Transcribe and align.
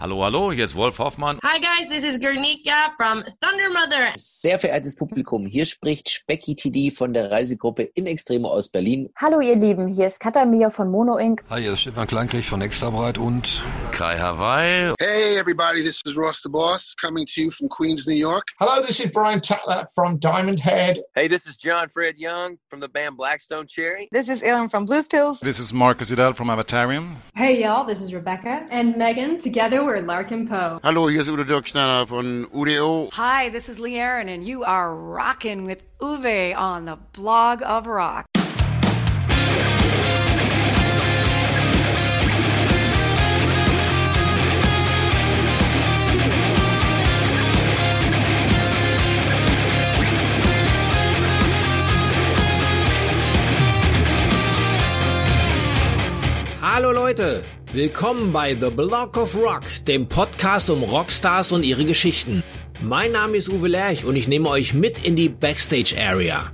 Hallo, 0.00 0.22
hallo, 0.22 0.52
hier 0.52 0.62
ist 0.62 0.76
Wolf 0.76 1.00
Hoffmann. 1.00 1.40
Hi 1.44 1.58
guys, 1.58 1.88
this 1.88 2.04
is 2.04 2.20
Gernika 2.20 2.92
from 2.96 3.24
Thunder 3.40 3.68
Mother. 3.68 4.12
Sehr 4.16 4.56
verehrtes 4.56 4.94
Publikum, 4.94 5.44
hier 5.44 5.66
spricht 5.66 6.08
Specky 6.08 6.54
TD 6.54 6.92
von 6.96 7.12
der 7.12 7.32
Reisegruppe 7.32 7.82
In 7.96 8.06
Extremo 8.06 8.46
aus 8.46 8.68
Berlin. 8.68 9.08
Hallo 9.16 9.40
ihr 9.40 9.56
Lieben, 9.56 9.88
hier 9.88 10.06
ist 10.06 10.20
Katamir 10.20 10.70
von 10.70 10.88
Mono 10.88 11.18
Inc. 11.18 11.42
Hi, 11.50 11.62
hier 11.62 11.72
ist 11.72 11.80
Stefan 11.80 12.06
Kleinkrieg 12.06 12.44
von 12.44 12.60
Extrabreit 12.60 13.18
und 13.18 13.64
Kai 13.90 14.16
Hawaii. 14.16 14.94
Hey 15.00 15.36
everybody, 15.36 15.82
this 15.82 16.00
is 16.06 16.16
Ross 16.16 16.42
the 16.44 16.48
Boss 16.48 16.94
coming 17.02 17.26
to 17.26 17.40
you 17.40 17.50
from 17.50 17.68
Queens, 17.68 18.06
New 18.06 18.14
York. 18.14 18.44
Hello, 18.60 18.80
this 18.80 19.00
is 19.00 19.10
Brian 19.10 19.40
Tatler 19.40 19.88
from 19.96 20.20
Diamond 20.20 20.60
Head. 20.60 21.00
Hey, 21.16 21.26
this 21.26 21.44
is 21.44 21.56
John 21.56 21.88
Fred 21.88 22.14
Young 22.18 22.58
from 22.70 22.78
the 22.78 22.88
band 22.88 23.16
Blackstone 23.16 23.66
Cherry. 23.66 24.08
This 24.12 24.28
is 24.28 24.44
Ellen 24.44 24.68
from 24.68 24.84
Blues 24.84 25.08
Pills. 25.08 25.40
This 25.40 25.58
is 25.58 25.74
Marcus 25.74 26.12
Idel 26.12 26.36
from 26.36 26.50
Avatarium. 26.50 27.16
Hey 27.38 27.62
y'all, 27.62 27.84
this 27.84 28.00
is 28.00 28.12
Rebecca 28.12 28.66
and 28.68 28.96
Megan. 28.96 29.38
Together 29.38 29.84
we're 29.84 30.00
Larkin 30.00 30.48
Poe. 30.48 30.80
Hallo, 30.82 31.08
hier 31.08 31.20
ist 31.20 31.28
Udo 31.28 31.44
Dirkschneider 31.44 32.04
von 32.08 32.46
UDO. 32.52 33.10
Hi, 33.12 33.48
this 33.48 33.68
is 33.68 33.78
Lee 33.78 33.96
Aaron, 33.96 34.28
and 34.28 34.44
you 34.44 34.64
are 34.64 34.92
rocking 34.92 35.64
with 35.64 35.84
Uwe 36.00 36.52
on 36.56 36.86
the 36.86 36.98
blog 37.12 37.62
of 37.62 37.86
rock. 37.86 38.26
Hallo 56.78 56.92
Leute, 56.92 57.42
willkommen 57.72 58.32
bei 58.32 58.54
The 58.54 58.70
Block 58.70 59.16
of 59.16 59.34
Rock, 59.34 59.62
dem 59.88 60.08
Podcast 60.08 60.70
um 60.70 60.84
Rockstars 60.84 61.50
und 61.50 61.64
ihre 61.64 61.84
Geschichten. 61.84 62.44
Mein 62.80 63.10
Name 63.10 63.36
ist 63.36 63.48
Uwe 63.48 63.66
Lerch 63.66 64.04
und 64.04 64.14
ich 64.14 64.28
nehme 64.28 64.48
euch 64.48 64.74
mit 64.74 65.04
in 65.04 65.16
die 65.16 65.28
Backstage 65.28 65.96
Area. 66.00 66.52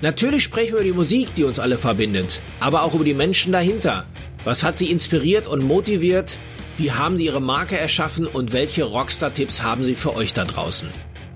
Natürlich 0.00 0.42
sprechen 0.42 0.72
wir 0.72 0.80
über 0.80 0.88
die 0.88 0.92
Musik, 0.92 1.36
die 1.36 1.44
uns 1.44 1.60
alle 1.60 1.76
verbindet, 1.76 2.42
aber 2.58 2.82
auch 2.82 2.94
über 2.94 3.04
die 3.04 3.14
Menschen 3.14 3.52
dahinter. 3.52 4.06
Was 4.42 4.64
hat 4.64 4.76
sie 4.76 4.90
inspiriert 4.90 5.46
und 5.46 5.62
motiviert? 5.62 6.40
Wie 6.76 6.90
haben 6.90 7.16
sie 7.16 7.26
ihre 7.26 7.40
Marke 7.40 7.78
erschaffen 7.78 8.26
und 8.26 8.52
welche 8.52 8.82
Rockstar-Tipps 8.82 9.62
haben 9.62 9.84
sie 9.84 9.94
für 9.94 10.16
euch 10.16 10.32
da 10.32 10.46
draußen? 10.46 10.88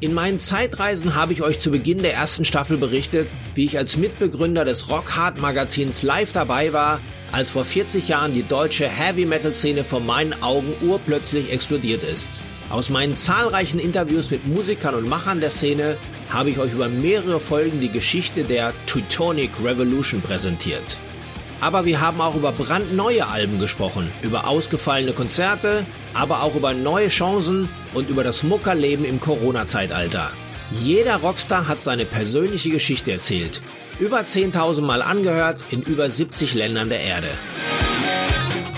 In 0.05 0.13
meinen 0.13 0.39
Zeitreisen 0.39 1.15
habe 1.15 1.33
ich 1.33 1.41
euch 1.41 1.61
zu 1.61 1.71
Beginn 1.71 2.01
der 2.01 2.13
ersten 2.13 2.45
Staffel 2.45 2.77
berichtet, 2.77 3.27
wie 3.55 3.65
ich 3.65 3.79
als 3.79 3.97
Mitbegründer 3.97 4.67
des 4.67 4.91
Rock 4.91 5.17
Hard 5.17 5.41
Magazins 5.41 6.03
live 6.03 6.31
dabei 6.31 6.75
war, 6.75 7.01
als 7.33 7.53
vor 7.53 7.65
40 7.65 8.09
Jahren 8.09 8.35
die 8.35 8.47
deutsche 8.47 8.87
Heavy 8.87 9.25
Metal 9.25 9.55
Szene 9.55 9.83
vor 9.83 10.01
meinen 10.01 10.35
Augen 10.43 10.75
urplötzlich 10.83 11.51
explodiert 11.51 12.03
ist. 12.03 12.43
Aus 12.69 12.91
meinen 12.91 13.15
zahlreichen 13.15 13.79
Interviews 13.79 14.31
mit 14.31 14.47
Musikern 14.47 14.95
und 14.95 15.09
Machern 15.09 15.41
der 15.41 15.49
Szene 15.49 15.97
habe 16.29 16.51
ich 16.51 16.59
euch 16.59 16.75
über 16.75 16.91
mehrere 16.91 17.41
Folgen 17.41 17.81
die 17.81 17.91
Geschichte 17.91 18.45
der 18.45 18.75
Teutonic 18.85 19.53
Revolution 19.65 20.21
präsentiert. 20.21 20.99
Aber 21.65 21.87
wir 21.87 22.03
haben 22.03 22.21
auch 22.21 22.35
über 22.35 22.53
brandneue 22.53 23.27
Alben 23.27 23.59
gesprochen, 23.59 24.13
über 24.21 24.47
ausgefallene 24.47 25.15
Konzerte, 25.15 25.87
aber 26.13 26.43
auch 26.43 26.57
über 26.57 26.75
neue 26.75 27.09
Chancen 27.09 27.71
und 27.95 28.11
über 28.11 28.23
das 28.23 28.43
Muckerleben 28.43 29.07
im 29.07 29.19
Corona-Zeitalter. 29.19 30.31
Jeder 30.83 31.17
Rockstar 31.17 31.67
hat 31.67 31.83
seine 31.83 32.05
persönliche 32.05 32.69
Geschichte 32.69 33.13
erzählt. 33.13 33.63
Über 33.99 34.21
10.000 34.21 34.83
Mal 34.83 35.01
angehört 35.01 35.65
in 35.71 35.81
über 35.81 36.11
70 36.11 36.53
Ländern 36.53 36.91
der 36.91 37.01
Erde. 37.01 37.29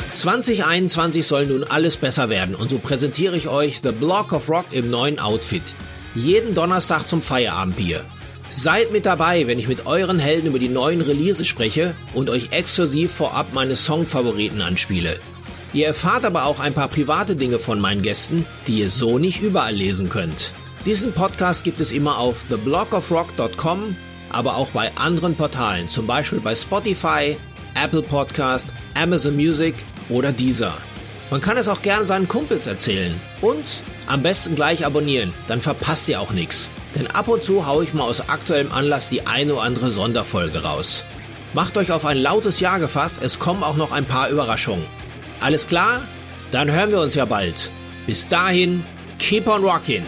2021 0.08 1.26
soll 1.26 1.46
nun 1.46 1.64
alles 1.64 1.96
besser 1.96 2.30
werden 2.30 2.54
und 2.54 2.70
so 2.70 2.78
präsentiere 2.78 3.36
ich 3.36 3.48
euch 3.48 3.80
The 3.82 3.90
Block 3.90 4.32
of 4.32 4.48
Rock 4.48 4.66
im 4.70 4.90
neuen 4.90 5.18
Outfit. 5.18 5.74
Jeden 6.14 6.54
Donnerstag 6.54 7.08
zum 7.08 7.20
Feierabendbier. 7.20 8.04
Seid 8.50 8.92
mit 8.92 9.06
dabei, 9.06 9.47
wenn 9.47 9.58
ich 9.58 9.69
mit 9.69 9.86
euren 9.86 10.19
Helden 10.19 10.47
über 10.47 10.58
die 10.58 10.69
neuen 10.69 11.00
Releases 11.00 11.47
spreche 11.47 11.94
und 12.15 12.31
euch 12.31 12.53
exklusiv 12.53 13.12
vorab 13.12 13.53
meine 13.53 13.76
Songfavoriten 13.76 14.60
anspiele. 14.60 15.19
Ihr 15.72 15.88
erfahrt 15.88 16.25
aber 16.25 16.47
auch 16.47 16.60
ein 16.60 16.72
paar 16.72 16.88
private 16.88 17.37
Dinge 17.37 17.59
von 17.59 17.81
meinen 17.81 18.03
Gästen, 18.03 18.47
die 18.66 18.78
ihr 18.78 18.91
so 18.91 19.19
nicht 19.19 19.43
überall 19.43 19.75
lesen 19.75 20.09
könnt. 20.09 20.53
Diesen 20.87 21.12
Podcast 21.12 21.65
gibt 21.65 21.81
es 21.81 21.93
immer 21.93 22.19
auf 22.19 22.44
theblockofrock.com, 22.44 23.97
aber 24.31 24.56
auch 24.56 24.70
bei 24.70 24.91
anderen 24.97 25.34
Portalen, 25.34 25.88
zum 25.88 26.06
Beispiel 26.06 26.41
bei 26.41 26.54
Spotify, 26.54 27.37
Apple 27.75 28.03
Podcast, 28.03 28.69
Amazon 28.94 29.34
Music 29.34 29.75
oder 30.09 30.32
Deezer. 30.32 30.75
Man 31.31 31.41
kann 31.41 31.56
es 31.56 31.66
auch 31.69 31.82
gerne 31.82 32.04
seinen 32.06 32.28
Kumpels 32.28 32.69
erzählen 32.69 33.20
und 33.43 33.82
am 34.06 34.22
besten 34.22 34.54
gleich 34.54 34.87
abonnieren, 34.87 35.34
dann 35.49 35.60
verpasst 35.60 36.09
ihr 36.09 36.20
auch 36.20 36.31
nichts. 36.31 36.70
Denn 36.96 37.06
ab 37.08 37.28
und 37.28 37.44
zu 37.44 37.66
haue 37.66 37.84
ich 37.84 37.92
mal 37.92 38.04
aus 38.04 38.28
aktuellem 38.30 38.72
Anlass 38.72 39.10
die 39.10 39.26
eine 39.26 39.52
oder 39.54 39.62
andere 39.62 39.90
Sonderfolge 39.90 40.62
raus. 40.62 41.04
Macht 41.52 41.76
euch 41.76 41.92
auf 41.92 42.06
ein 42.06 42.16
lautes 42.16 42.58
Jahr 42.60 42.80
gefasst, 42.80 43.22
es 43.22 43.38
kommen 43.38 43.62
auch 43.62 43.76
noch 43.76 43.92
ein 43.92 44.06
paar 44.06 44.30
Überraschungen. 44.30 44.84
Alles 45.40 45.66
klar? 45.66 46.00
Dann 46.52 46.70
hören 46.70 46.90
wir 46.90 47.00
uns 47.00 47.14
ja 47.14 47.26
bald. 47.26 47.70
Bis 48.06 48.26
dahin, 48.28 48.84
keep 49.18 49.46
on 49.46 49.62
rocking! 49.62 50.04